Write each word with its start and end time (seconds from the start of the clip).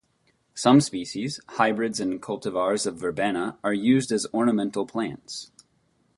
Some 0.55 0.81
species, 0.81 1.39
hybrids 1.47 1.99
and 1.99 2.19
cultivars 2.19 2.87
of 2.87 2.97
verbena 2.97 3.59
are 3.63 3.71
used 3.71 4.11
as 4.11 4.25
ornamental 4.33 4.87
plants. 4.87 5.51